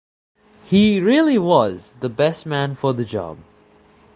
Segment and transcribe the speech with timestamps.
[0.63, 3.37] He really was the best man for the job.